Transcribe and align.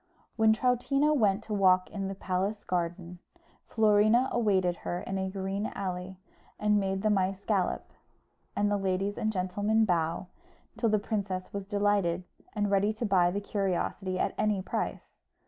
When 0.35 0.51
Troutina 0.51 1.13
went 1.13 1.43
to 1.43 1.53
walk 1.53 1.91
in 1.91 2.07
the 2.07 2.15
palace 2.15 2.63
garden, 2.63 3.19
Florina 3.67 4.29
awaited 4.31 4.77
her 4.77 5.01
in 5.01 5.19
a 5.19 5.29
green 5.29 5.67
alley, 5.75 6.17
and 6.59 6.79
made 6.79 7.03
the 7.03 7.11
mice 7.11 7.45
gallop, 7.45 7.91
and 8.55 8.71
the 8.71 8.77
ladies 8.77 9.15
and 9.15 9.31
gentlemen 9.31 9.85
bow, 9.85 10.25
till 10.75 10.89
the 10.89 10.97
princess 10.97 11.53
was 11.53 11.67
delighted, 11.67 12.23
and 12.53 12.71
ready 12.71 12.93
to 12.93 13.05
buy 13.05 13.29
the 13.29 13.41
curiosity 13.41 14.17
at 14.17 14.33
any 14.39 14.59
price. 14.63 15.21